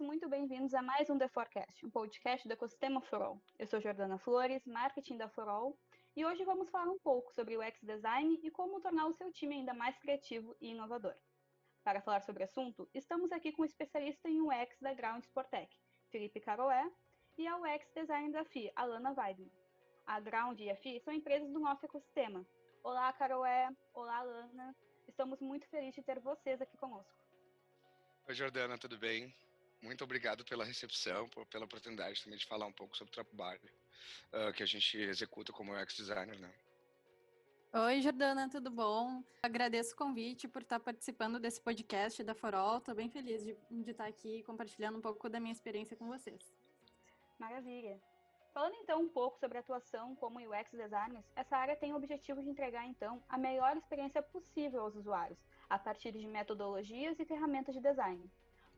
[0.00, 3.38] muito bem-vindos a mais um The Forecast, um podcast do ecossistema Forall.
[3.58, 5.78] Eu sou Jordana Flores, marketing da Forall,
[6.16, 9.30] e hoje vamos falar um pouco sobre o UX Design e como tornar o seu
[9.30, 11.14] time ainda mais criativo e inovador.
[11.84, 15.22] Para falar sobre o assunto, estamos aqui com o um especialista em UX da Ground
[15.24, 15.76] Sportec,
[16.10, 16.90] Felipe Caroé,
[17.36, 19.52] e a UX Design da FI, Alana Weidman.
[20.06, 22.44] A Ground e a FI são empresas do nosso ecossistema.
[22.82, 23.68] Olá, Caroé.
[23.92, 24.74] Olá, Alana.
[25.06, 27.12] Estamos muito felizes de ter vocês aqui conosco.
[28.26, 29.34] Oi, Jordana, tudo bem?
[29.82, 33.60] Muito obrigado pela recepção, por, pela oportunidade também de falar um pouco sobre o trabalho
[34.32, 36.52] uh, que a gente executa como UX designer, né?
[37.72, 39.22] Oi, Jordana, tudo bom?
[39.42, 42.78] Agradeço o convite por estar participando desse podcast da Forol.
[42.78, 46.52] Estou bem feliz de, de estar aqui compartilhando um pouco da minha experiência com vocês.
[47.38, 47.98] Maravilha.
[48.52, 52.42] Falando então um pouco sobre a atuação como UX designers, essa área tem o objetivo
[52.42, 57.72] de entregar então a melhor experiência possível aos usuários, a partir de metodologias e ferramentas
[57.72, 58.28] de design.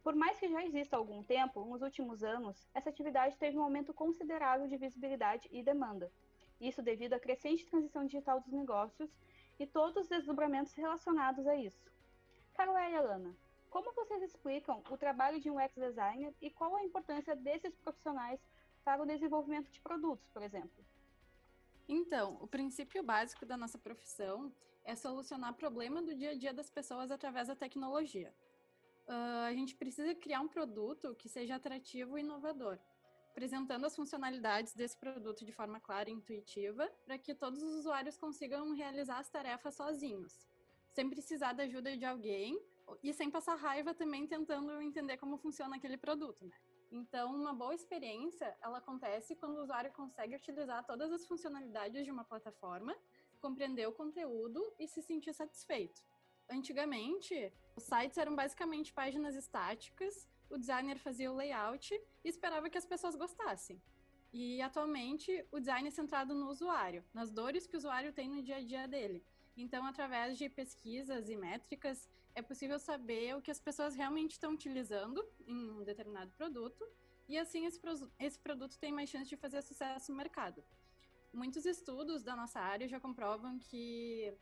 [0.02, 3.62] Por mais que já exista há algum tempo, nos últimos anos, essa atividade teve um
[3.62, 6.11] aumento considerável de visibilidade e demanda.
[6.61, 9.11] Isso devido à crescente transição digital dos negócios
[9.59, 11.91] e todos os desdobramentos relacionados a isso.
[12.55, 13.36] Caroé e Alana,
[13.70, 18.41] como vocês explicam o trabalho de um UX designer e qual a importância desses profissionais
[18.84, 20.84] para o desenvolvimento de produtos, por exemplo?
[21.89, 24.53] Então, o princípio básico da nossa profissão
[24.84, 28.34] é solucionar problema do dia a dia das pessoas através da tecnologia.
[29.08, 32.78] Uh, a gente precisa criar um produto que seja atrativo e inovador,
[33.31, 38.17] apresentando as funcionalidades desse produto de forma clara e intuitiva, para que todos os usuários
[38.17, 40.47] consigam realizar as tarefas sozinhos,
[40.92, 42.59] sem precisar da ajuda de alguém
[43.03, 46.56] e sem passar raiva também tentando entender como funciona aquele produto, né?
[46.92, 52.11] Então, uma boa experiência, ela acontece quando o usuário consegue utilizar todas as funcionalidades de
[52.11, 52.94] uma plataforma,
[53.41, 56.03] compreender o conteúdo e se sentir satisfeito.
[56.53, 62.77] Antigamente, os sites eram basicamente páginas estáticas, o designer fazia o layout e esperava que
[62.77, 63.81] as pessoas gostassem.
[64.31, 68.43] E atualmente, o design é centrado no usuário, nas dores que o usuário tem no
[68.43, 69.25] dia a dia dele.
[69.56, 74.53] Então, através de pesquisas e métricas, é possível saber o que as pessoas realmente estão
[74.53, 76.87] utilizando em um determinado produto,
[77.31, 77.81] e assim esse,
[78.19, 80.62] esse produto tem mais chance de fazer sucesso no mercado.
[81.32, 84.34] Muitos estudos da nossa área já comprovam que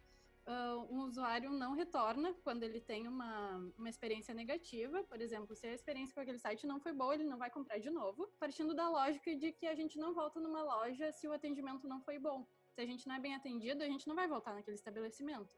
[0.46, 5.02] uh, um usuário não retorna quando ele tem uma, uma experiência negativa.
[5.04, 7.78] Por exemplo, se a experiência com aquele site não foi boa, ele não vai comprar
[7.78, 11.32] de novo, partindo da lógica de que a gente não volta numa loja se o
[11.32, 12.46] atendimento não foi bom
[12.80, 15.50] se a gente não é bem atendido, a gente não vai voltar naquele estabelecimento.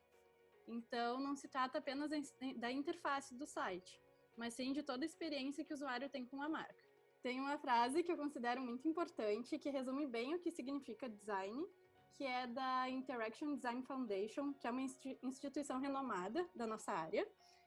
[0.67, 2.11] Então, não se trata apenas
[2.57, 4.01] da interface do site,
[4.37, 6.85] mas sim de toda a experiência que o usuário tem com a marca.
[7.23, 11.65] Tem uma frase que eu considero muito importante, que resume bem o que significa design,
[12.15, 14.83] que é da Interaction Design Foundation, que é uma
[15.23, 17.27] instituição renomada da nossa área,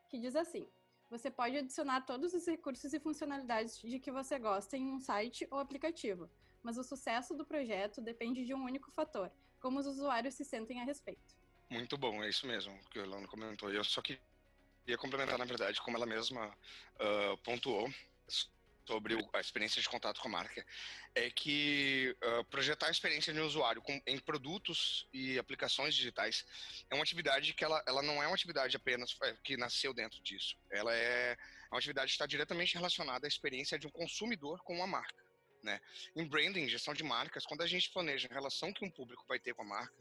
[0.10, 0.68] que diz assim:
[1.10, 5.48] você pode adicionar todos os recursos e funcionalidades de que você gosta em um site
[5.52, 6.30] ou aplicativo,
[6.64, 10.82] mas o sucesso do projeto depende de um único fator: como os usuários se sentem
[10.82, 11.36] a respeito.
[11.70, 13.72] Muito bom, é isso mesmo que a Elana comentou.
[13.72, 14.20] Eu só queria
[14.98, 17.90] complementar, na verdade, como ela mesma uh, pontuou
[18.86, 20.66] sobre a experiência de contato com a marca,
[21.16, 26.46] é que uh, projetar a experiência de um usuário com, em produtos e aplicações digitais
[26.90, 30.22] é uma atividade que ela, ela não é uma atividade apenas é, que nasceu dentro
[30.22, 30.56] disso.
[30.70, 31.36] Ela é
[31.72, 35.24] uma atividade que está diretamente relacionada à experiência de um consumidor com uma marca.
[35.64, 35.82] Né?
[36.16, 39.40] Em branding, gestão de marcas, quando a gente planeja a relação que um público vai
[39.40, 39.96] ter com a marca,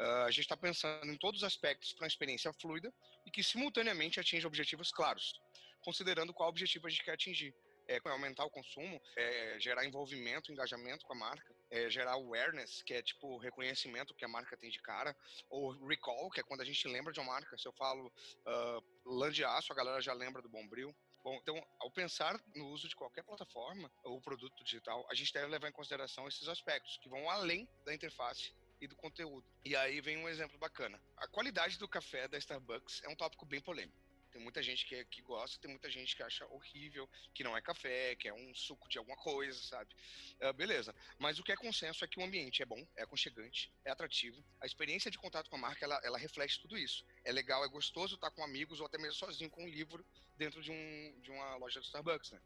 [0.00, 2.92] uh, a gente está pensando em todos os aspectos para uma experiência fluida
[3.24, 5.40] e que simultaneamente atinja objetivos claros,
[5.82, 7.54] considerando qual objetivo a gente quer atingir.
[7.86, 12.94] É, aumentar o consumo, é, gerar envolvimento, engajamento com a marca, é, gerar awareness, que
[12.94, 15.14] é tipo reconhecimento que a marca tem de cara,
[15.50, 17.58] ou recall, que é quando a gente lembra de uma marca.
[17.58, 20.94] Se eu falo uh, lã de aço, a galera já lembra do Bombril.
[21.22, 25.46] Bom, então, ao pensar no uso de qualquer plataforma ou produto digital, a gente deve
[25.46, 29.46] levar em consideração esses aspectos que vão além da interface e do conteúdo.
[29.64, 31.00] E aí vem um exemplo bacana.
[31.16, 34.03] A qualidade do café da Starbucks é um tópico bem polêmico.
[34.34, 37.62] Tem muita gente que, que gosta, tem muita gente que acha horrível, que não é
[37.62, 39.94] café, que é um suco de alguma coisa, sabe?
[40.42, 40.92] Uh, beleza.
[41.20, 44.44] Mas o que é consenso é que o ambiente é bom, é aconchegante, é atrativo.
[44.60, 47.06] A experiência de contato com a marca, ela, ela reflete tudo isso.
[47.24, 50.04] É legal, é gostoso estar com amigos ou até mesmo sozinho com um livro
[50.36, 52.40] dentro de, um, de uma loja do Starbucks, né?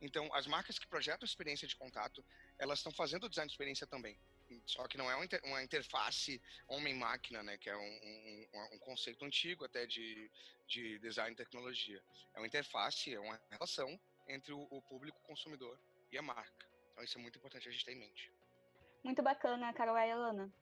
[0.00, 2.24] Então, as marcas que projetam experiência de contato,
[2.60, 4.16] elas estão fazendo o design de experiência também
[4.66, 9.64] só que não é uma interface homem-máquina, né, que é um, um, um, conceito antigo
[9.64, 10.30] até de,
[10.66, 12.02] de design e tecnologia.
[12.34, 13.98] É uma interface, é uma relação
[14.28, 15.78] entre o, o público consumidor
[16.10, 16.66] e a marca.
[16.92, 18.32] Então isso é muito importante a gente ter em mente.
[19.02, 20.52] Muito bacana, Carol e Alana.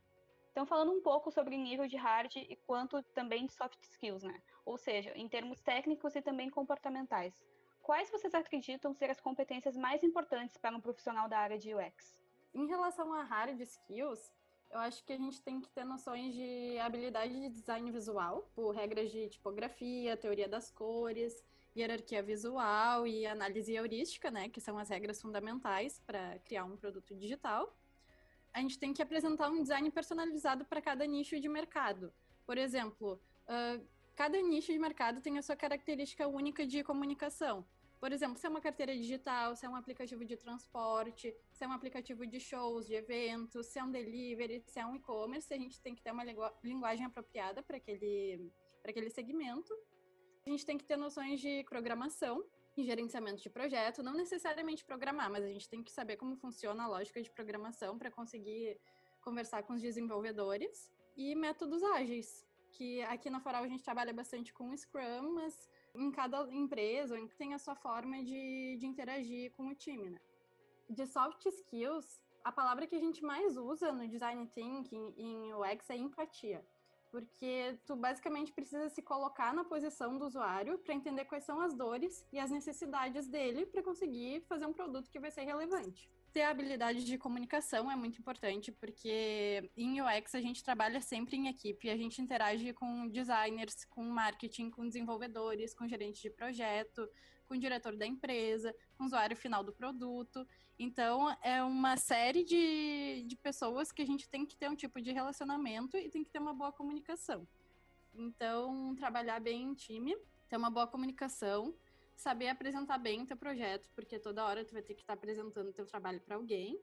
[0.53, 4.43] Então, falando um pouco sobre nível de hard e quanto também de soft skills, né?
[4.67, 7.35] Ou seja, em termos técnicos e também comportamentais.
[7.81, 12.22] quais vocês acreditam ser as competências mais importantes para um profissional da área de UX?
[12.55, 14.33] Em relação a hard skills,
[14.71, 18.75] eu acho que a gente tem que ter noções de habilidade de design visual, por
[18.75, 21.43] regras de tipografia, teoria das cores,
[21.77, 27.15] hierarquia visual e análise heurística, né, que são as regras fundamentais para criar um produto
[27.15, 27.75] digital.
[28.53, 32.13] A gente tem que apresentar um design personalizado para cada nicho de mercado.
[32.45, 37.65] Por exemplo, uh, cada nicho de mercado tem a sua característica única de comunicação.
[38.03, 41.69] Por exemplo, se é uma carteira digital, se é um aplicativo de transporte, se é
[41.69, 45.57] um aplicativo de shows, de eventos, se é um delivery, se é um e-commerce, a
[45.57, 46.25] gente tem que ter uma
[46.65, 48.51] linguagem apropriada para aquele,
[48.85, 49.73] aquele segmento.
[50.45, 52.45] A gente tem que ter noções de programação
[52.77, 56.83] e gerenciamento de projeto, não necessariamente programar, mas a gente tem que saber como funciona
[56.83, 58.81] a lógica de programação para conseguir
[59.21, 64.53] conversar com os desenvolvedores e métodos ágeis, que aqui na Foral a gente trabalha bastante
[64.53, 69.75] com Scrum, mas em cada empresa tem a sua forma de, de interagir com o
[69.75, 70.21] time, né?
[70.89, 75.91] De soft skills, a palavra que a gente mais usa no design thinking em UX
[75.91, 76.65] é empatia
[77.13, 81.75] porque tu basicamente precisa se colocar na posição do usuário para entender quais são as
[81.75, 86.11] dores e as necessidades dele para conseguir fazer um produto que vai ser relevante.
[86.33, 91.37] Ter a habilidade de comunicação é muito importante, porque em UX a gente trabalha sempre
[91.37, 97.07] em equipe, a gente interage com designers, com marketing, com desenvolvedores, com gerentes de projeto,
[97.47, 100.47] com diretor da empresa, com usuário final do produto.
[100.79, 105.03] Então, é uma série de, de pessoas que a gente tem que ter um tipo
[105.03, 107.47] de relacionamento e tem que ter uma boa comunicação.
[108.15, 110.17] Então, trabalhar bem em time,
[110.49, 111.75] ter uma boa comunicação,
[112.17, 115.69] saber apresentar bem o teu projeto, porque toda hora tu vai ter que estar apresentando
[115.69, 116.81] o teu trabalho para alguém.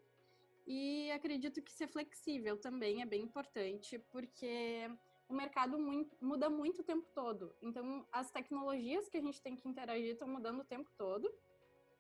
[0.68, 4.90] E acredito que ser flexível também é bem importante, porque
[5.28, 7.56] o mercado muito, muda muito o tempo todo.
[7.62, 11.32] Então, as tecnologias que a gente tem que interagir estão mudando o tempo todo.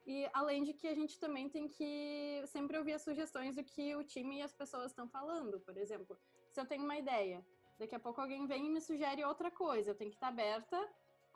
[0.06, 3.96] E além de que a gente também tem que sempre ouvir as sugestões do que
[3.96, 5.60] o time e as pessoas estão falando.
[5.60, 6.18] Por exemplo,
[6.52, 7.46] se eu tenho uma ideia,
[7.78, 10.78] daqui a pouco alguém vem e me sugere outra coisa, eu tenho que estar aberta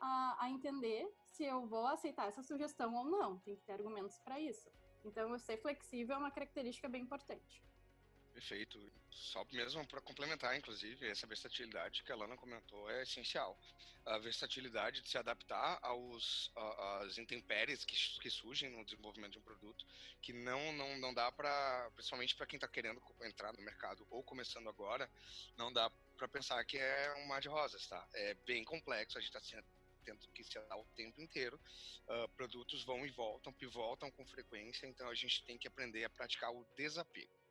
[0.00, 3.38] a, a entender se eu vou aceitar essa sugestão ou não.
[3.40, 4.70] Tem que ter argumentos para isso.
[5.04, 7.62] Então, ser flexível é uma característica bem importante.
[8.32, 8.92] Perfeito.
[9.10, 13.58] Só mesmo para complementar, inclusive, essa versatilidade que a Lana comentou é essencial.
[14.04, 16.52] A versatilidade de se adaptar aos
[17.00, 19.86] às intempéries que, que surgem no desenvolvimento de um produto,
[20.20, 24.22] que não não, não dá para, principalmente para quem está querendo entrar no mercado ou
[24.22, 25.08] começando agora,
[25.56, 28.06] não dá para pensar que é um mar de rosas, tá?
[28.12, 29.40] É bem complexo, a gente está
[30.04, 31.60] tendo que se adaptar o tempo inteiro.
[32.06, 36.10] Uh, produtos vão e voltam, pivotam com frequência, então a gente tem que aprender a
[36.10, 37.44] praticar o desapego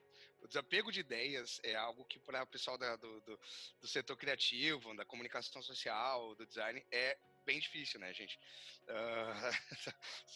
[0.44, 3.40] o desapego de ideias é algo que para o pessoal da, do, do,
[3.80, 8.38] do, setor criativo, da comunicação social, do design, é bem difícil, né, gente?
[8.84, 9.60] Uh,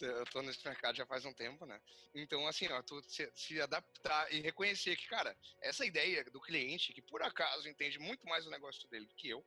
[0.00, 1.78] eu tô nesse mercado já faz um tempo, né?
[2.14, 6.92] Então, assim, ó, tu se, se, adaptar e reconhecer que, cara, essa ideia do cliente,
[6.92, 9.44] que por acaso entende muito mais o negócio dele do que eu,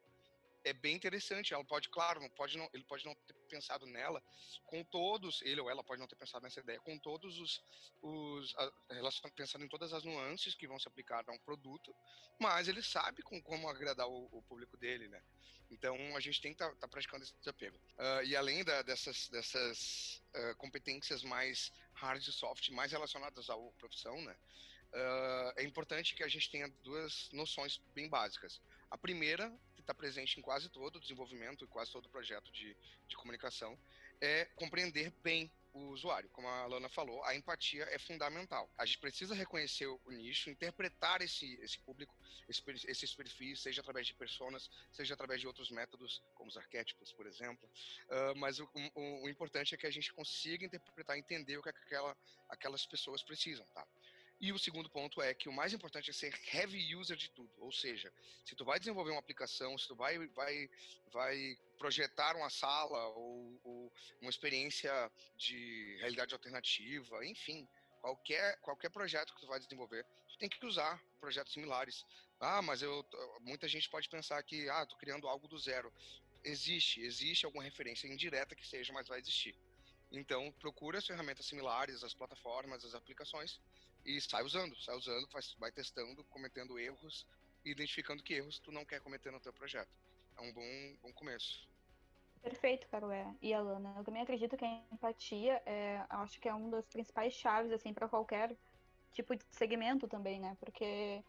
[0.64, 1.54] é bem interessante.
[1.54, 4.24] Ela pode, claro, não pode não, ele pode não ter pensado nela
[4.66, 7.64] com todos, ele ou ela pode não ter pensado nessa ideia com todos os,
[8.02, 8.72] os a,
[9.36, 11.96] pensando em todas as nuances que vão se aplicar a um produto,
[12.40, 15.22] mas ele sabe com como agradar o, o público dele, né?
[15.70, 17.78] Então a gente tem que estar tá, tá praticando esse desapego.
[17.98, 23.56] Uh, e além da, dessas, dessas uh, competências mais hard e soft, mais relacionadas à
[23.78, 24.36] profissão, né?
[24.94, 28.62] Uh, é importante que a gente tenha duas noções bem básicas.
[28.90, 29.50] A primeira
[29.82, 32.76] que está presente em quase todo o desenvolvimento e quase todo o projeto de,
[33.08, 33.78] de comunicação,
[34.22, 36.30] é compreender bem o usuário.
[36.30, 38.70] Como a Lana falou, a empatia é fundamental.
[38.78, 42.16] A gente precisa reconhecer o nicho, interpretar esse, esse público,
[42.48, 47.12] esse, esses perfis, seja através de personas, seja através de outros métodos, como os arquétipos,
[47.14, 47.70] por exemplo.
[48.10, 51.70] Uh, mas o, o, o, importante é que a gente consiga interpretar, entender o que
[51.70, 52.16] aquela,
[52.50, 53.88] aquelas pessoas precisam, tá?
[54.42, 57.54] E o segundo ponto é que o mais importante é ser heavy user de tudo,
[57.60, 58.12] ou seja,
[58.44, 60.68] se tu vai desenvolver uma aplicação, se tu vai, vai,
[61.14, 64.92] vai projetar uma sala ou, ou uma experiência
[65.38, 67.70] de realidade alternativa, enfim,
[68.02, 72.04] qualquer, qualquer projeto que tu vai desenvolver, tu tem que usar projetos similares.
[72.40, 73.06] Ah, mas eu,
[73.42, 75.94] muita gente pode pensar que, ah, tô criando algo do zero.
[76.44, 79.56] Existe, existe alguma referência indireta que seja, mas vai existir.
[80.12, 83.62] Então, procura as ferramentas similares, as plataformas, as aplicações,
[84.06, 87.26] e sai usando, sai usando, faz, vai testando, cometendo erros,
[87.64, 89.92] identificando que erros tu não quer cometer no teu projeto.
[90.38, 91.70] É um bom, bom começo.
[92.42, 93.94] Perfeito, Caroé e Alana.
[93.98, 97.94] Eu também acredito que a empatia é, acho que é uma das principais chaves assim
[97.94, 98.58] para qualquer
[99.12, 100.58] tipo de segmento também, né?
[100.60, 101.24] Porque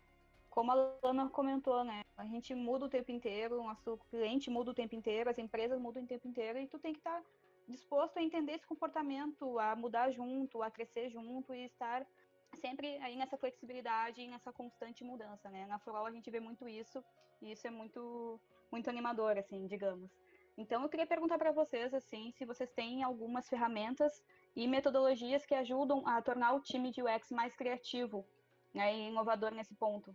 [0.48, 2.02] como a Alana comentou, né?
[2.16, 5.78] A gente muda o tempo inteiro, o nosso cliente muda o tempo inteiro, as empresas
[5.78, 7.26] mudam o tempo inteiro e tu tem que estar tá
[7.68, 12.06] disposto a entender esse comportamento, a mudar junto, a crescer junto e estar
[12.56, 15.66] sempre aí nessa flexibilidade e nessa constante mudança, né?
[15.66, 17.02] Na Floral a gente vê muito isso
[17.40, 18.40] e isso é muito
[18.70, 20.10] muito animador, assim, digamos.
[20.56, 24.22] Então eu queria perguntar para vocês assim, se vocês têm algumas ferramentas
[24.54, 28.26] e metodologias que ajudam a tornar o time de UX mais criativo
[28.74, 30.14] né, e inovador nesse ponto.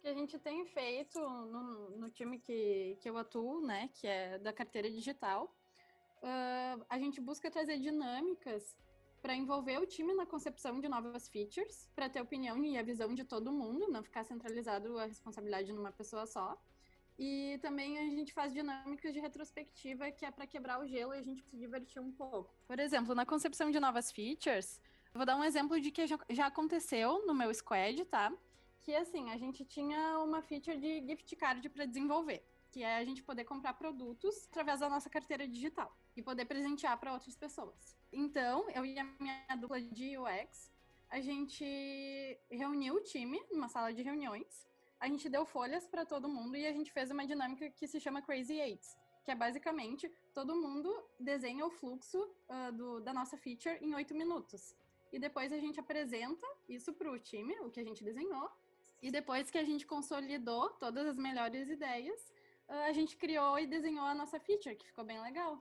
[0.00, 4.38] Que a gente tem feito no, no time que, que eu atuo, né, que é
[4.38, 5.52] da carteira digital,
[6.22, 8.76] uh, a gente busca trazer dinâmicas
[9.24, 13.14] para envolver o time na concepção de novas features, para ter opinião e a visão
[13.14, 16.62] de todo mundo, não ficar centralizado a responsabilidade numa pessoa só.
[17.18, 21.18] E também a gente faz dinâmicas de retrospectiva, que é para quebrar o gelo e
[21.20, 22.54] a gente se divertir um pouco.
[22.66, 24.78] Por exemplo, na concepção de novas features,
[25.14, 28.30] vou dar um exemplo de que já aconteceu no meu squad, tá?
[28.82, 33.04] Que assim, a gente tinha uma feature de gift card para desenvolver, que é a
[33.06, 37.96] gente poder comprar produtos através da nossa carteira digital e poder presentear para outras pessoas.
[38.16, 40.70] Então, eu e a minha dupla de UX,
[41.10, 41.64] a gente
[42.48, 44.68] reuniu o time numa sala de reuniões,
[45.00, 47.98] a gente deu folhas para todo mundo e a gente fez uma dinâmica que se
[47.98, 53.36] chama Crazy Eights, que é basicamente todo mundo desenha o fluxo uh, do, da nossa
[53.36, 54.76] feature em oito minutos.
[55.12, 58.48] E depois a gente apresenta isso para o time, o que a gente desenhou.
[59.02, 62.32] E depois que a gente consolidou todas as melhores ideias,
[62.68, 65.60] uh, a gente criou e desenhou a nossa feature, que ficou bem legal.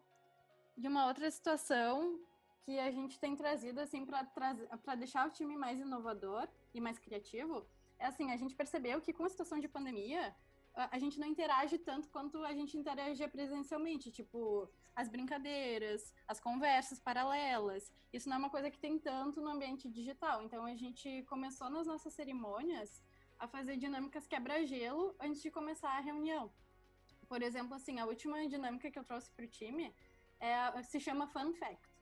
[0.78, 2.20] De uma outra situação
[2.66, 7.66] que a gente tem trazido assim para deixar o time mais inovador e mais criativo,
[8.00, 10.36] é assim, a gente percebeu que com a situação de pandemia,
[10.76, 17.00] a gente não interage tanto quanto a gente interagia presencialmente, tipo, as brincadeiras, as conversas
[17.00, 17.92] paralelas.
[18.12, 20.42] Isso não é uma coisa que tem tanto no ambiente digital.
[20.42, 23.04] Então a gente começou nas nossas cerimônias
[23.38, 26.52] a fazer dinâmicas quebra-gelo antes de começar a reunião.
[27.28, 29.94] Por exemplo, assim, a última dinâmica que eu trouxe para o time
[30.40, 31.93] é, se chama Fun Fact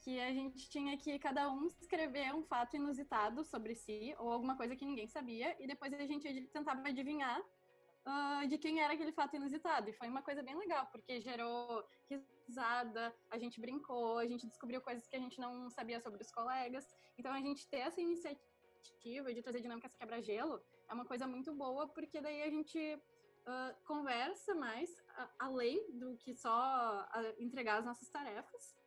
[0.00, 4.56] que a gente tinha que cada um escrever um fato inusitado sobre si ou alguma
[4.56, 9.12] coisa que ninguém sabia e depois a gente tentava adivinhar uh, de quem era aquele
[9.12, 9.90] fato inusitado.
[9.90, 14.80] E foi uma coisa bem legal, porque gerou risada, a gente brincou, a gente descobriu
[14.80, 16.86] coisas que a gente não sabia sobre os colegas.
[17.18, 21.86] Então a gente ter essa iniciativa de trazer dinâmicas quebra-gelo é uma coisa muito boa,
[21.86, 27.06] porque daí a gente uh, conversa mais uh, além do que só
[27.38, 28.79] entregar as nossas tarefas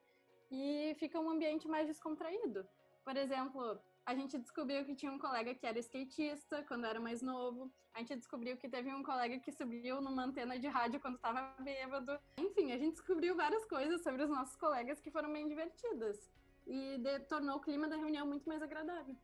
[0.54, 2.64] e fica um ambiente mais descontraído.
[3.04, 7.24] Por exemplo, a gente descobriu que tinha um colega que era skatista quando era mais
[7.24, 7.74] novo.
[7.94, 11.56] A gente descobriu que teve um colega que subiu numa antena de rádio quando estava
[11.60, 12.20] bêbado.
[12.38, 16.30] Enfim, a gente descobriu várias coisas sobre os nossos colegas que foram bem divertidas.
[16.68, 19.16] E de, tornou o clima da reunião muito mais agradável.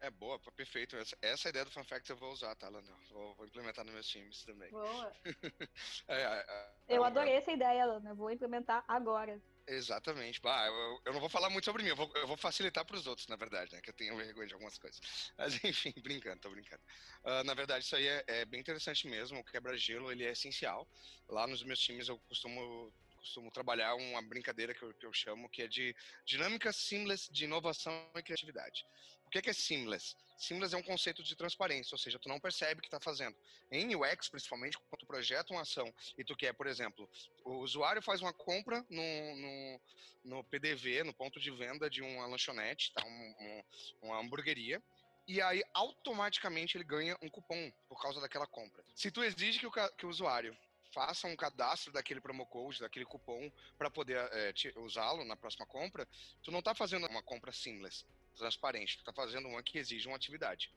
[0.00, 0.96] É boa, perfeito.
[0.96, 2.92] Essa, essa ideia do Fun Fact eu vou usar, tá, Lana?
[3.10, 4.70] Vou, vou, implementar nos meus times também.
[4.70, 5.12] Boa.
[6.08, 8.14] é, é, é, eu adorei essa ideia, Lana.
[8.14, 9.40] Vou implementar agora.
[9.66, 10.40] Exatamente.
[10.40, 12.96] Bah, eu, eu, não vou falar muito sobre mim, eu vou, eu vou facilitar para
[12.96, 13.80] os outros, na verdade, né?
[13.80, 15.00] Que eu tenho vergonha de algumas coisas.
[15.38, 16.82] Mas enfim, brincando, tô brincando.
[17.24, 19.38] Uh, na verdade, isso aí é, é bem interessante mesmo.
[19.38, 20.88] O quebra-gelo ele é essencial.
[21.28, 22.92] Lá nos meus times eu costumo
[23.22, 25.94] costumo trabalhar uma brincadeira que eu, que eu chamo que é de
[26.26, 28.84] dinâmica seamless de inovação e criatividade.
[29.24, 30.14] O que é, que é seamless?
[30.36, 33.34] Seamless é um conceito de transparência, ou seja, tu não percebe o que está fazendo.
[33.70, 37.08] Em UX, principalmente, quando tu projeta uma ação e tu quer, por exemplo,
[37.44, 39.80] o usuário faz uma compra no, no,
[40.24, 43.02] no PDV, no ponto de venda de uma lanchonete, tá?
[43.04, 43.62] Um, um,
[44.02, 44.82] uma hamburgueria,
[45.26, 48.84] e aí automaticamente ele ganha um cupom por causa daquela compra.
[48.94, 50.56] Se tu exige que o, que o usuário
[50.92, 56.06] faça um cadastro daquele promo code, daquele cupom para poder é, usá-lo na próxima compra,
[56.42, 58.04] tu não está fazendo uma compra seamless
[58.36, 58.96] transparente.
[58.96, 60.70] Tu está fazendo uma que exige uma atividade.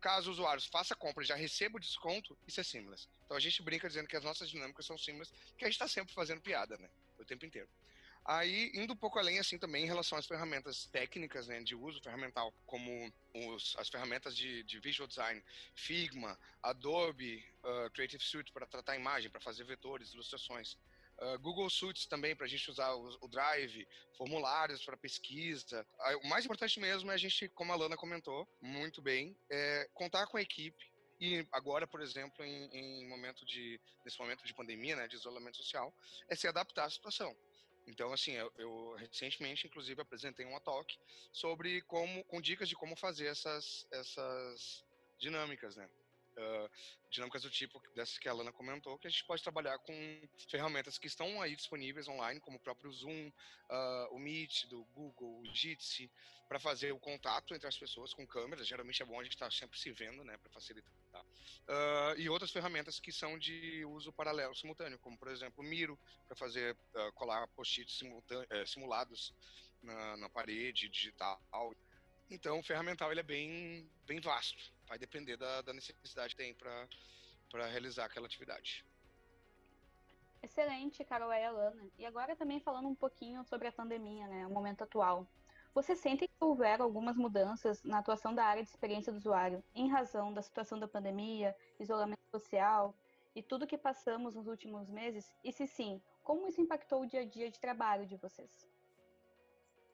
[0.00, 3.08] Caso o usuário faça a compra e já receba o desconto, isso é seamless.
[3.24, 5.86] Então a gente brinca dizendo que as nossas dinâmicas são seamless, que a gente está
[5.86, 6.88] sempre fazendo piada, né?
[7.18, 7.68] O tempo inteiro.
[8.24, 12.00] Aí, indo um pouco além, assim, também em relação às ferramentas técnicas, né, de uso
[12.00, 15.42] ferramental, como os, as ferramentas de, de, visual design,
[15.74, 20.76] Figma, Adobe uh, Creative Suite para tratar imagem, para fazer vetores, ilustrações,
[21.18, 23.86] Uh, Google Suites também para a gente usar o, o Drive,
[24.16, 25.86] formulários para pesquisa.
[26.24, 30.26] O mais importante mesmo é a gente, como a Lana comentou muito bem, é contar
[30.26, 30.84] com a equipe
[31.20, 35.56] e agora, por exemplo, em, em momento de nesse momento de pandemia, né, de isolamento
[35.56, 35.94] social,
[36.28, 37.36] é se adaptar à situação.
[37.86, 40.96] Então, assim, eu, eu, recentemente, inclusive, apresentei um talk
[41.32, 44.84] sobre como, com dicas de como fazer essas, essas
[45.18, 45.88] dinâmicas, né?
[46.36, 46.70] Uh,
[47.10, 50.98] dinâmicas do tipo dessas que a Lana comentou, que a gente pode trabalhar com ferramentas
[50.98, 55.46] que estão aí disponíveis online, como o próprio Zoom, uh, o Meet do Google, o
[55.54, 56.10] Jitsi,
[56.48, 58.66] para fazer o contato entre as pessoas com câmeras.
[58.66, 60.92] Geralmente é bom a gente estar tá sempre se vendo, né, para facilitar.
[61.14, 65.98] Uh, e outras ferramentas que são de uso paralelo, simultâneo, como por exemplo o Miro,
[66.26, 66.76] para fazer
[67.14, 68.00] colar post-its
[68.50, 69.32] eh, simulados
[69.82, 71.40] na, na parede digital.
[72.30, 74.72] Então, o ferramental ele é bem, bem vasto.
[74.86, 78.84] Vai depender da, da necessidade que tem para realizar aquela atividade.
[80.42, 81.88] Excelente, Carol e Alana.
[81.96, 85.26] E agora também falando um pouquinho sobre a pandemia, né, o momento atual.
[85.74, 89.88] Você sente que houveram algumas mudanças na atuação da área de experiência do usuário em
[89.88, 92.94] razão da situação da pandemia, isolamento social
[93.34, 95.32] e tudo que passamos nos últimos meses?
[95.42, 98.71] E se sim, como isso impactou o dia a dia de trabalho de vocês?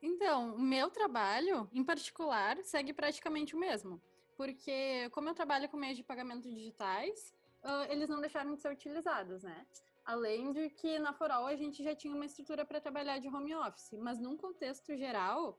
[0.00, 4.00] Então, o meu trabalho, em particular, segue praticamente o mesmo.
[4.37, 8.73] Porque, como eu trabalho com meios de pagamento digitais, uh, eles não deixaram de ser
[8.73, 9.67] utilizados, né?
[10.05, 13.55] Além de que na Forol a gente já tinha uma estrutura para trabalhar de home
[13.55, 15.59] office, mas num contexto geral,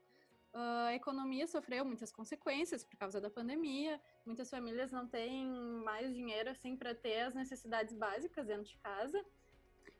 [0.52, 4.00] a economia sofreu muitas consequências por causa da pandemia.
[4.26, 5.46] Muitas famílias não têm
[5.84, 9.24] mais dinheiro assim para ter as necessidades básicas dentro de casa.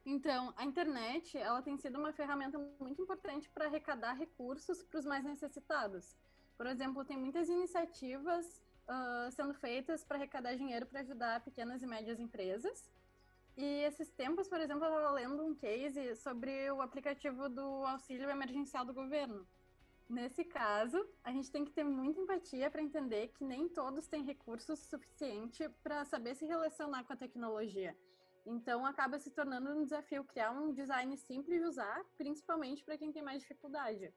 [0.05, 5.05] Então, a internet, ela tem sido uma ferramenta muito importante para arrecadar recursos para os
[5.05, 6.17] mais necessitados.
[6.57, 11.87] Por exemplo, tem muitas iniciativas uh, sendo feitas para arrecadar dinheiro para ajudar pequenas e
[11.87, 12.91] médias empresas.
[13.57, 18.31] E esses tempos, por exemplo, eu estava lendo um case sobre o aplicativo do auxílio
[18.31, 19.47] emergencial do governo.
[20.09, 24.25] Nesse caso, a gente tem que ter muita empatia para entender que nem todos têm
[24.25, 27.97] recursos suficiente para saber se relacionar com a tecnologia.
[28.47, 33.13] Então, acaba se tornando um desafio criar um design simples de usar, principalmente para quem
[33.13, 34.13] tem mais dificuldade.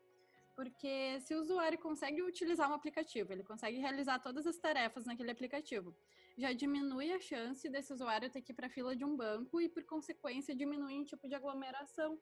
[0.55, 5.31] Porque se o usuário consegue utilizar um aplicativo, ele consegue realizar todas as tarefas naquele
[5.31, 5.95] aplicativo,
[6.37, 9.59] já diminui a chance desse usuário ter que ir para a fila de um banco
[9.61, 12.19] e, por consequência, diminui o tipo de aglomeração.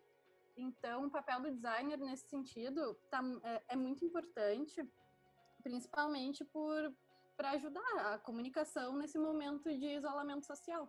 [0.57, 4.85] Então, o papel do designer nesse sentido tá, é, é muito importante,
[5.63, 6.93] principalmente por
[7.37, 10.87] para ajudar a comunicação nesse momento de isolamento social.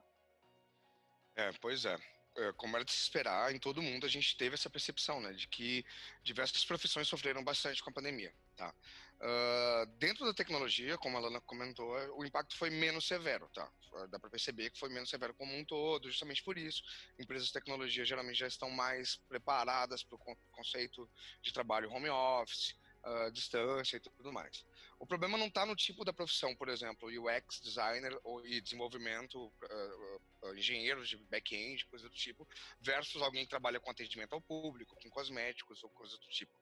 [1.37, 1.97] É, pois é.
[2.37, 2.53] é.
[2.55, 5.49] Como era de se esperar, em todo mundo a gente teve essa percepção, né, de
[5.49, 5.85] que
[6.23, 8.75] diversas profissões sofreram bastante com a pandemia, tá?
[9.23, 13.71] Uh, dentro da tecnologia, como a Lana comentou, o impacto foi menos severo, tá?
[14.09, 16.83] Dá para perceber que foi menos severo como um todo, justamente por isso.
[17.17, 21.09] Empresas de tecnologia geralmente já estão mais preparadas para o conceito
[21.41, 24.65] de trabalho home office, uh, distância e tudo mais.
[24.99, 29.47] O problema não está no tipo da profissão, por exemplo, UX designer ou e desenvolvimento,
[29.47, 30.21] uh,
[30.55, 32.47] engenheiros de back-end, coisa do tipo,
[32.81, 36.53] versus alguém que trabalha com atendimento ao público, com cosméticos ou coisa do tipo.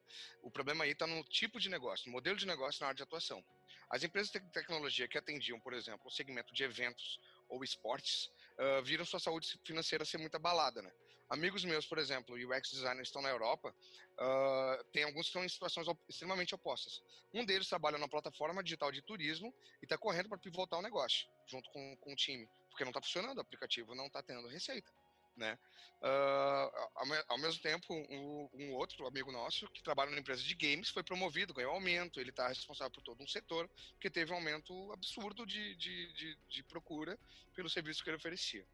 [0.43, 3.03] O problema aí está no tipo de negócio, no modelo de negócio na área de
[3.03, 3.45] atuação.
[3.91, 8.83] As empresas de tecnologia que atendiam, por exemplo, o segmento de eventos ou esportes, uh,
[8.85, 10.93] viram sua saúde financeira ser muito abalada, né?
[11.29, 15.49] Amigos meus, por exemplo, UX designers estão na Europa, uh, tem alguns que estão em
[15.49, 17.01] situações extremamente opostas.
[17.33, 21.29] Um deles trabalha numa plataforma digital de turismo e está correndo para pivotar o negócio,
[21.47, 22.49] junto com, com o time,
[22.81, 24.91] porque não está funcionando, o aplicativo não está tendo receita.
[25.37, 25.59] Né?
[26.01, 30.55] Uh, ao, ao, mesmo tempo, um, um, outro amigo nosso que trabalha numa empresa de
[30.55, 34.37] games foi promovido, ganhou aumento, ele está responsável por todo um setor, porque teve um
[34.37, 37.19] aumento absurdo de, de, de, de procura
[37.55, 38.67] pelo serviço que ele oferecia.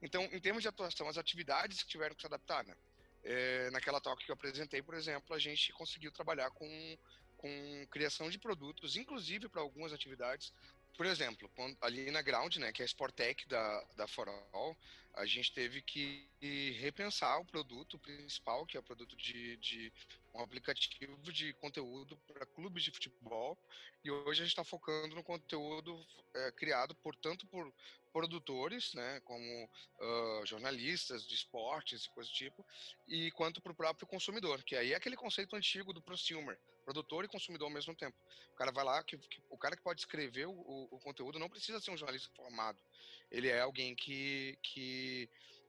[0.00, 2.76] Então, em termos de atuação, as atividades que tiveram que se adaptar, né?
[3.24, 6.98] É, naquela talk que eu apresentei, por exemplo, a gente conseguiu trabalhar com,
[7.36, 10.52] com criação de produtos, inclusive para algumas atividades.
[10.98, 11.48] Por exemplo,
[11.80, 14.76] ali na Ground, né, que é a Sportec da, da Forol,
[15.14, 16.28] a gente teve que
[16.80, 19.92] repensar o produto principal, que é o produto de, de
[20.34, 23.58] um aplicativo de conteúdo para clubes de futebol.
[24.04, 27.72] E hoje a gente está focando no conteúdo é, criado por tanto por
[28.12, 32.66] produtores, né, como uh, jornalistas de esportes e coisa do tipo,
[33.06, 37.24] e quanto para o próprio consumidor, que aí é aquele conceito antigo do prosumer, produtor
[37.24, 38.16] e consumidor ao mesmo tempo.
[38.52, 41.38] O cara vai lá, que, que o cara que pode escrever o, o, o, conteúdo
[41.38, 42.78] não precisa ser um jornalista formado,
[43.30, 45.07] ele é alguém que, que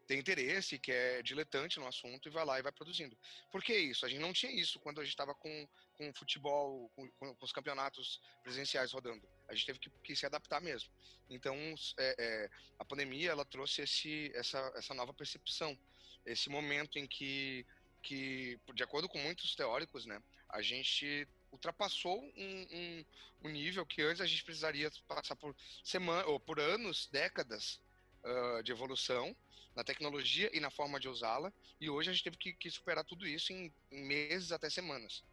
[0.09, 3.15] tem interesse, que é diletante no assunto e vai lá e vai produzindo.
[3.51, 4.07] Por que isso?
[4.07, 7.51] A gente não tinha isso quando a gente estava com, com futebol, com, com, os
[7.51, 9.21] campeonatos presenciais rodando.
[9.47, 10.89] A gente teve que, que se adaptar mesmo.
[11.29, 11.55] Então,
[11.99, 12.49] é, é,
[12.79, 15.77] a pandemia ela trouxe esse, essa, essa nova percepção,
[16.25, 17.63] esse momento em que,
[18.01, 23.05] que, de acordo com muitos teóricos, né, a gente ultrapassou um, um,
[23.43, 27.79] um nível que antes a gente precisaria passar por semana ou por anos, décadas
[28.23, 29.35] uh, de evolução
[29.75, 31.53] na tecnologia e na forma de usá-la.
[31.79, 35.23] E hoje a gente teve que, que superar tudo isso em, em, meses até semanas.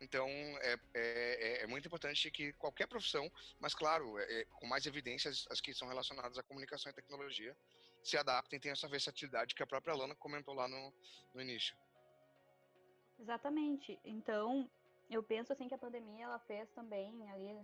[0.00, 4.66] Então, é, é, é, é, muito importante que qualquer profissão, mas claro, é, é, com
[4.66, 7.56] mais evidências, as que são relacionadas à comunicação e tecnologia,
[8.04, 10.92] se adaptem, tenham essa versatilidade que a própria Lana comentou lá no,
[11.34, 11.74] no início.
[13.18, 13.98] Exatamente.
[14.04, 14.70] Então,
[15.08, 17.58] eu penso assim que a pandemia ela fez também ali,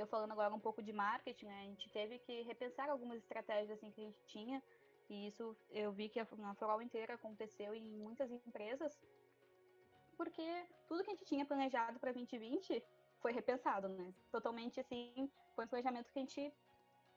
[0.00, 1.60] eu falando agora um pouco de marketing, né?
[1.60, 4.62] A gente teve que repensar algumas estratégias assim que a gente tinha,
[5.08, 8.98] e isso eu vi que na Floral inteira aconteceu em muitas empresas,
[10.16, 12.84] porque tudo que a gente tinha planejado para 2020
[13.20, 14.12] foi repensado, né?
[14.30, 16.52] Totalmente assim, foi um planejamento que a gente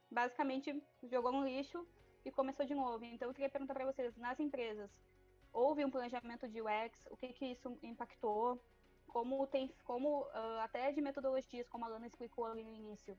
[0.09, 1.85] basicamente jogou no lixo
[2.25, 3.03] e começou de novo.
[3.05, 4.89] Então eu queria perguntar para vocês, nas empresas,
[5.53, 7.05] houve um planejamento de UX?
[7.09, 8.59] O que que isso impactou?
[9.11, 13.17] Como tem, como uh, até de metodologias, como a Lana explicou ali no início.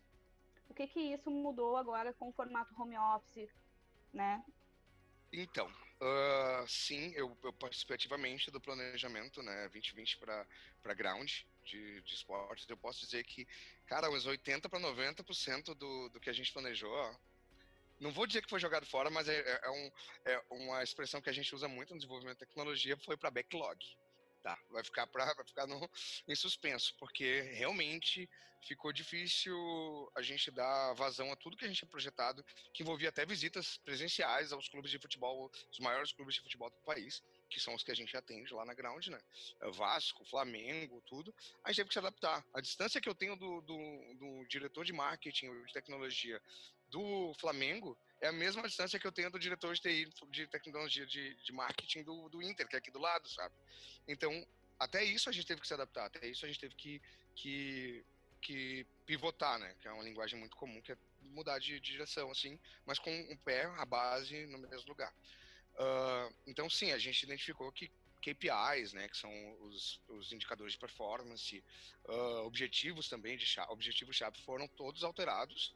[0.71, 3.51] O que que isso mudou agora com o formato home office,
[4.11, 4.43] né?
[5.31, 11.31] Então, uh, sim, eu, eu, participei ativamente do planejamento, né, 2020 para Ground
[11.65, 12.67] de, de esportes.
[12.69, 13.47] Eu posso dizer que,
[13.87, 17.17] cara, uns 80 para 90% do, do que a gente planejou,
[18.01, 19.91] não vou dizer que foi jogado fora, mas é, é, é um,
[20.25, 23.79] é uma expressão que a gente usa muito no desenvolvimento de tecnologia, foi para backlog
[24.43, 25.79] tá, vai ficar para vai ficar no,
[26.29, 28.29] em suspenso, porque realmente
[28.63, 29.57] ficou difícil
[30.15, 33.77] a gente dar vazão a tudo que a gente tinha projetado, que envolvia até visitas
[33.79, 37.83] presenciais aos clubes de futebol, os maiores clubes de futebol do país, que são os
[37.83, 39.21] que a gente atende lá na ground, né?
[39.61, 41.35] É Vasco, Flamengo, tudo.
[41.65, 42.45] A gente teve que se adaptar.
[42.55, 46.41] A distância que eu tenho do, do, do diretor de marketing de tecnologia
[46.89, 51.05] do Flamengo é a mesma distância que eu tenho do diretor de TI, de tecnologia
[51.05, 53.53] de, de marketing do, do Inter, que é aqui do lado, sabe?
[54.07, 54.47] Então,
[54.79, 57.03] até isso a gente teve que se adaptar, até isso a gente teve que,
[57.35, 58.05] que,
[58.41, 59.75] que pivotar, né?
[59.81, 63.11] Que é uma linguagem muito comum, que é mudar de, de direção, assim, mas com
[63.11, 65.13] um pé, a base, no mesmo lugar.
[65.75, 69.33] Uh, então, sim, a gente identificou que KPIs, né, que são
[69.63, 71.65] os, os indicadores de performance,
[72.05, 75.73] uh, objetivos também de chave, objetivos-chave foram todos alterados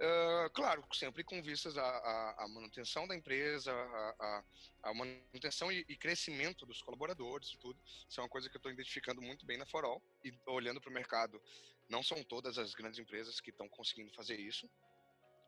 [0.00, 4.44] Uh, claro, sempre com vistas à, manutenção da empresa, à,
[4.84, 7.80] à manutenção e, e, crescimento dos colaboradores e tudo.
[8.08, 10.90] Isso é uma coisa que eu estou identificando muito bem na Forol e olhando para
[10.90, 11.42] o mercado.
[11.88, 14.70] Não são todas as grandes empresas que estão conseguindo fazer isso.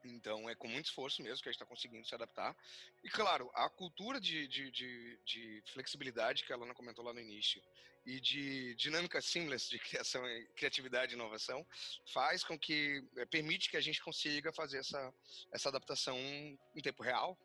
[0.05, 2.57] Então é com muito esforço mesmo que a gente está conseguindo se adaptar.
[3.05, 7.21] E claro, a cultura de, de, de, de, flexibilidade que a Lana comentou lá no
[7.21, 7.63] início
[8.07, 10.23] e de dinâmica seamless de criação,
[10.57, 11.67] criatividade e inovação
[12.13, 15.15] faz com que é, permite que a gente consiga fazer essa,
[15.53, 17.39] essa adaptação em tempo real,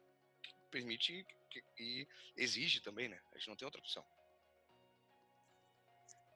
[0.72, 3.20] permite que, e exige também, né?
[3.34, 4.06] A gente não tem outra opção.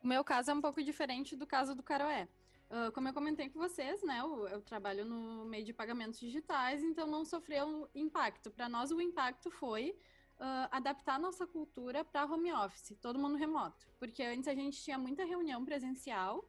[0.04, 2.28] O meu caso é um pouco diferente do caso do Caroé.
[2.70, 6.84] Uh, como eu comentei com vocês, né, eu, eu, trabalho no meio de pagamentos digitais,
[6.84, 8.52] então não sofreu impacto.
[8.52, 9.98] Para nós, o impacto foi
[10.40, 13.88] uh, adaptar nossa cultura para home office, todo mundo remoto.
[13.98, 16.48] Porque antes a gente tinha muita reunião presencial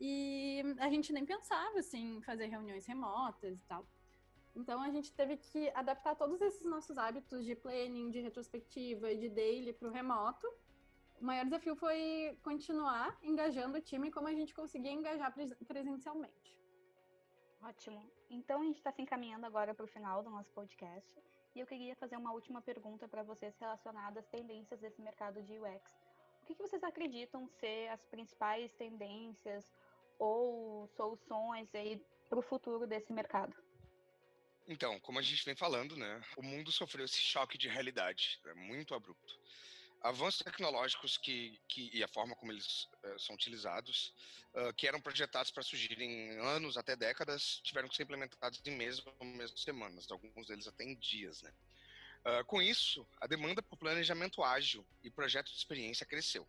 [0.00, 3.86] e a gente nem pensava assim, em fazer reuniões remotas e tal.
[4.56, 9.16] Então a gente teve que adaptar todos esses nossos hábitos de planning, de retrospectiva e
[9.16, 10.48] de daily para o remoto
[11.20, 15.32] o maior desafio foi continuar engajando o time como a gente conseguia engajar
[15.66, 16.58] presencialmente.
[17.62, 18.10] Ótimo.
[18.28, 21.08] Então a gente está se encaminhando agora para o final do nosso podcast
[21.54, 25.58] e eu queria fazer uma última pergunta para vocês relacionada às tendências desse mercado de
[25.58, 25.92] UX.
[26.42, 29.72] O que, que vocês acreditam ser as principais tendências
[30.18, 33.56] ou soluções aí para o futuro desse mercado?
[34.66, 38.54] Então, como a gente vem falando, né, o mundo sofreu esse choque de realidade, é
[38.54, 39.38] muito abrupto
[40.04, 44.14] avanços tecnológicos que, que, e a forma como eles uh, são utilizados,
[44.54, 48.70] uh, que eram projetados para surgir em anos até décadas, tiveram que ser implementados em
[48.70, 51.52] meses ou mesmo semanas, alguns deles até em dias, né?
[52.26, 56.46] Uh, com isso, a demanda por planejamento ágil e projeto de experiência cresceu.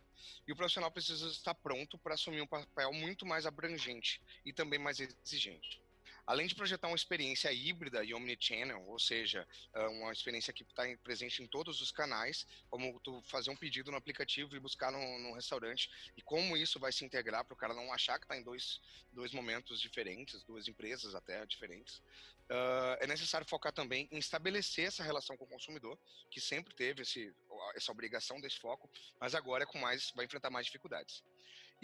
[0.48, 4.80] E o profissional precisa estar pronto para assumir um papel muito mais abrangente e também
[4.80, 5.85] mais exigente
[6.26, 10.84] além de projetar uma experiência híbrida e omnichannel, ou seja, é uma experiência que está
[11.04, 15.20] presente em todos os canais, como tu fazer um pedido no aplicativo e buscar num,
[15.20, 18.38] num restaurante, e como isso vai se integrar para o cara não achar que está
[18.38, 22.02] em dois, dois momentos diferentes, duas empresas até diferentes.
[22.46, 25.98] Uh, é necessário focar também em estabelecer essa relação com o consumidor,
[26.30, 27.34] que sempre teve esse,
[27.76, 31.24] essa obrigação desse foco, mas agora é com mais, vai enfrentar mais dificuldades.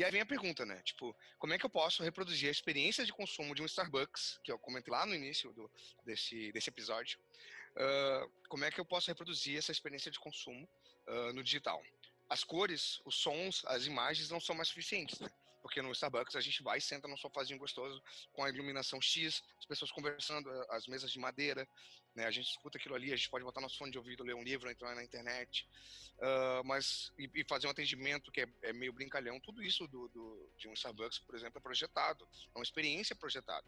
[0.01, 0.81] E aí vem a pergunta, né?
[0.83, 4.51] Tipo, como é que eu posso reproduzir a experiência de consumo de um Starbucks, que
[4.51, 5.71] eu comentei lá no início do,
[6.03, 7.19] desse, desse episódio,
[7.75, 10.67] uh, como é que eu posso reproduzir essa experiência de consumo
[11.07, 11.79] uh, no digital?
[12.27, 15.29] As cores, os sons, as imagens não são mais suficientes, né?
[15.61, 18.01] Porque no Starbucks a gente vai e senta num sofazinho gostoso
[18.33, 21.67] com a iluminação X, as pessoas conversando, as mesas de madeira,
[22.15, 22.25] né?
[22.25, 24.43] A gente escuta aquilo ali, a gente pode botar nosso fone de ouvido, ler um
[24.43, 25.67] livro, entrar na internet,
[26.17, 29.39] uh, mas e, e, fazer um atendimento que é, é meio brincalhão.
[29.39, 33.65] Tudo isso do, do, de um Starbucks, por exemplo, é projetado, é uma experiência projetada.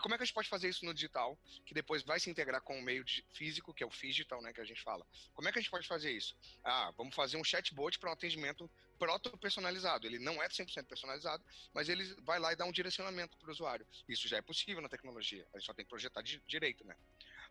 [0.00, 2.30] E como é que a gente pode fazer isso no digital, que depois vai se
[2.30, 5.06] integrar com o meio físico, que é o digital, né, que a gente fala?
[5.34, 6.34] Como é que a gente pode fazer isso?
[6.64, 10.06] Ah, vamos fazer um chatbot para um atendimento proto-personalizado.
[10.06, 13.52] Ele não é 100% personalizado, mas ele vai lá e dá um direcionamento para o
[13.52, 13.86] usuário.
[14.08, 16.96] Isso já é possível na tecnologia, a gente só tem que projetar de direito, né?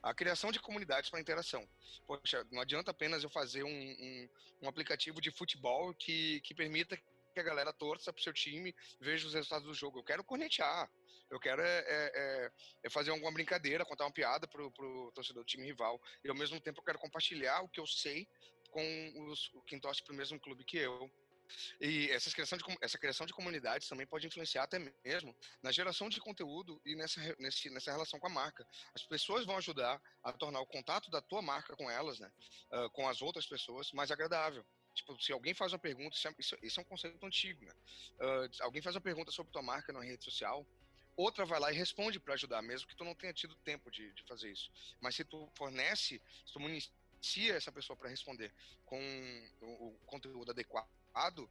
[0.01, 1.69] A criação de comunidades para interação.
[2.07, 4.29] Poxa, não adianta apenas eu fazer um, um,
[4.63, 6.99] um aplicativo de futebol que, que permita
[7.39, 9.99] que a galera torça pro seu time, veja os resultados do jogo.
[9.99, 10.89] Eu quero cornetear.
[11.29, 12.51] Eu quero é, é, é,
[12.83, 16.01] é fazer alguma brincadeira, contar uma piada pro, pro torcedor do time rival.
[16.23, 18.27] E ao mesmo tempo eu quero compartilhar o que eu sei
[18.71, 21.09] com os, quem torce pro mesmo clube que eu.
[21.81, 26.09] E essa criação, de, essa criação de comunidades também pode influenciar até mesmo na geração
[26.09, 28.65] de conteúdo e nessa, nesse, nessa relação com a marca.
[28.93, 32.31] As pessoas vão ajudar a tornar o contato da tua marca com elas, né,
[32.71, 34.65] uh, com as outras pessoas, mais agradável.
[34.99, 37.73] Tipo, se alguém faz uma pergunta, isso é, isso, é um conceito antigo, né?
[38.19, 40.67] Uh, alguém faz uma pergunta sobre tua marca na rede social,
[41.15, 44.11] outra vai lá e responde para ajudar, mesmo que tu não tenha tido tempo de,
[44.11, 44.69] de fazer isso.
[44.99, 48.53] Mas se tu fornece, se tu municia essa pessoa para responder
[48.85, 48.99] com
[49.61, 51.49] o, o, conteúdo adequado,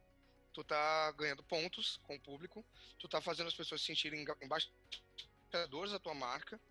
[0.53, 2.63] tu tá ganhando pontos com o público,
[2.99, 6.61] tu tá fazendo as pessoas se sentirem embaixadores da tua marca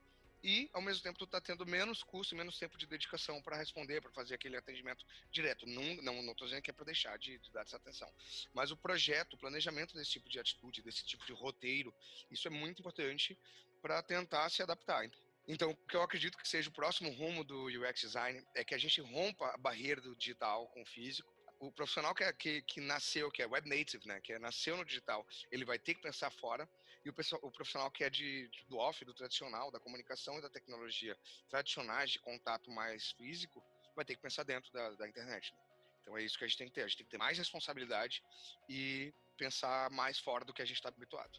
[0.43, 4.01] e ao mesmo tempo tu tá tendo menos custo, menos tempo de dedicação para responder,
[4.01, 5.67] para fazer aquele atendimento direto.
[5.67, 8.13] Não, não, não tô dizendo que é para deixar de, de, dar essa atenção,
[8.55, 11.95] mas o projeto, o planejamento desse tipo de atitude, desse tipo de roteiro,
[12.31, 13.39] isso é muito importante
[13.83, 15.11] para tentar se adaptar.
[15.47, 18.75] Então, o que eu acredito que seja o próximo rumo do UX design é que
[18.75, 22.63] a gente rompa a barreira do digital com o físico o profissional que, é, que,
[22.63, 26.01] que, nasceu, que é web native, né, que nasceu no digital, ele vai ter que
[26.01, 26.69] pensar fora,
[27.05, 30.51] e o, o profissional que é de, do off, do tradicional, da comunicação e da
[30.51, 31.17] tecnologia
[31.49, 33.63] tradicionais de contato mais físico,
[33.95, 35.53] vai ter que pensar dentro da, da internet.
[35.53, 35.61] Né?
[36.03, 37.37] Então é isso que a gente tem que ter, a gente tem que ter mais
[37.37, 38.23] responsabilidade
[38.69, 41.39] e pensar mais fora do que a gente está habituado.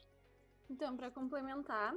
[0.70, 1.96] Então, para complementar,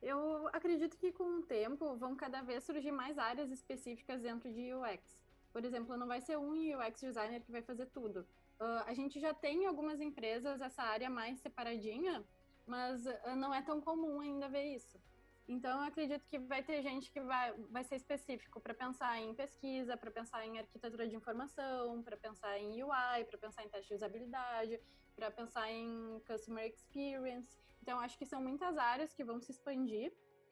[0.00, 4.72] eu acredito que com o tempo vão cada vez surgir mais áreas específicas dentro de
[4.74, 5.22] UX.
[5.52, 8.26] Por exemplo, não vai ser um UX designer que vai fazer tudo.
[8.60, 12.24] Uh, a gente já tem em algumas empresas essa área mais separadinha,
[12.66, 14.98] mas uh, não é tão comum ainda ver isso.
[15.46, 19.34] Então, eu acredito que vai ter gente que vai, vai ser específico para pensar em
[19.34, 23.88] pesquisa, para pensar em arquitetura de informação, para pensar em UI, para pensar em teste
[23.88, 24.80] de usabilidade,
[25.14, 27.58] para pensar em customer experience.
[27.82, 30.10] Então, acho que são muitas áreas que vão se expandir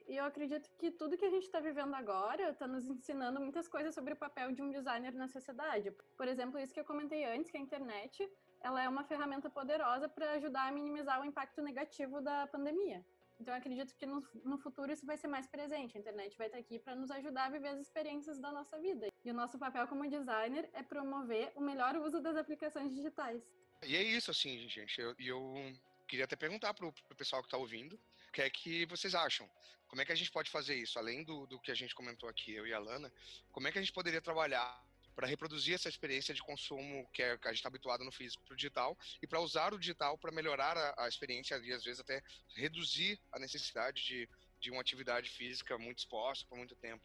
[0.08, 3.68] e eu acredito que tudo que a gente está vivendo agora está nos ensinando muitas
[3.68, 5.90] coisas sobre o papel de um designer na sociedade.
[6.16, 8.28] Por exemplo, isso que eu comentei antes, que a internet
[8.62, 13.04] ela é uma ferramenta poderosa para ajudar a minimizar o impacto negativo da pandemia.
[13.40, 15.96] Então, acredito que no, no futuro isso vai ser mais presente.
[15.96, 19.08] A internet vai estar aqui para nos ajudar a viver as experiências da nossa vida.
[19.24, 23.42] E o nosso papel como designer é promover o melhor uso das aplicações digitais.
[23.82, 24.96] E é isso, assim, gente.
[25.00, 25.72] E eu, eu,
[26.06, 27.98] queria até perguntar para o pessoal que está ouvindo
[28.28, 29.48] o que é que vocês acham?
[29.88, 30.98] Como é que a gente pode fazer isso?
[30.98, 33.12] Além do, do que a gente comentou aqui, eu e a Lana,
[33.50, 34.82] como é que a gente poderia trabalhar
[35.14, 38.54] para reproduzir essa experiência de consumo que, é, a gente está habituado no físico para
[38.54, 42.00] o digital e para usar o digital para melhorar a, a, experiência e às vezes
[42.00, 42.22] até
[42.56, 44.28] reduzir a necessidade de,
[44.60, 47.02] de uma atividade física muito exposta por muito tempo.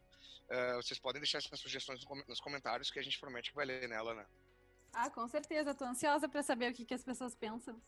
[0.50, 3.88] Uh, vocês podem deixar essas sugestões nos comentários que a gente promete que vai ler
[3.90, 4.26] nela, né?
[4.94, 5.72] Ah, com certeza.
[5.72, 7.80] Estou ansiosa para saber o que, que as pessoas pensam.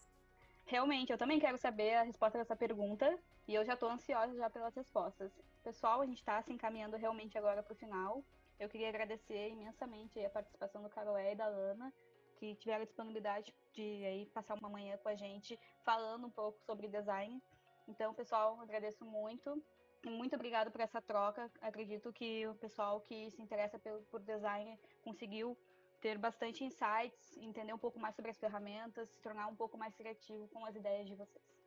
[0.65, 4.49] Realmente, eu também quero saber a resposta dessa pergunta e eu já estou ansiosa já
[4.49, 5.31] pelas respostas.
[5.63, 8.23] Pessoal, a gente está se encaminhando realmente agora para o final.
[8.59, 11.93] Eu queria agradecer imensamente a participação do Caroé e da Lana,
[12.35, 16.61] que tiveram a disponibilidade de aí, passar uma manhã com a gente falando um pouco
[16.65, 17.41] sobre design.
[17.87, 19.63] Então, pessoal, agradeço muito.
[20.03, 21.49] E muito obrigado por essa troca.
[21.61, 25.57] Acredito que o pessoal que se interessa por, por design conseguiu
[26.01, 29.95] ter bastante insights, entender um pouco mais sobre as ferramentas, se tornar um pouco mais
[29.95, 31.58] criativo com as ideias de vocês.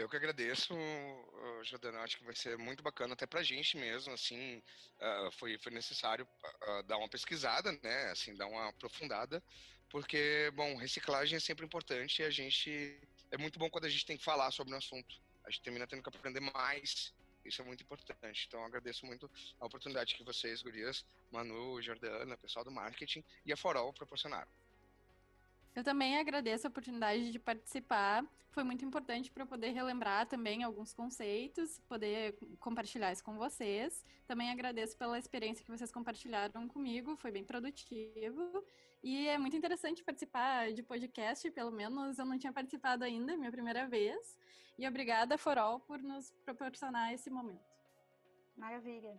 [0.00, 0.74] Eu que agradeço,
[1.62, 2.00] Jordana.
[2.00, 4.14] Acho que vai ser muito bacana até para a gente mesmo.
[4.14, 4.62] Assim,
[4.98, 8.10] uh, foi, foi necessário uh, dar uma pesquisada, né?
[8.10, 9.42] Assim, dar uma aprofundada,
[9.90, 12.98] porque, bom, reciclagem é sempre importante e a gente
[13.30, 15.20] é muito bom quando a gente tem que falar sobre um assunto.
[15.44, 17.12] A gente termina tendo que aprender mais
[17.44, 18.46] isso é muito importante.
[18.46, 23.56] Então, agradeço muito a oportunidade que vocês, gurias, Manu, Jordana, pessoal do marketing e a
[23.56, 24.50] Forol proporcionaram.
[25.74, 28.24] Eu também agradeço a oportunidade de participar.
[28.50, 34.04] Foi muito importante para eu poder relembrar também alguns conceitos, poder compartilhar isso com vocês.
[34.26, 38.64] Também agradeço pela experiência que vocês compartilharam comigo, foi bem produtivo.
[39.02, 43.52] E é muito interessante participar de podcast, pelo menos eu não tinha participado ainda, minha
[43.52, 44.38] primeira vez.
[44.76, 47.64] E obrigada, Forol, por nos proporcionar esse momento.
[48.56, 49.18] Maravilha.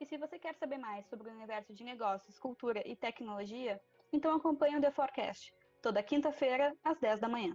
[0.00, 3.80] E se você quer saber mais sobre o universo de negócios, cultura e tecnologia,
[4.12, 5.54] então acompanhe o The Forecast,
[5.86, 7.54] toda quinta-feira, às 10 da manhã.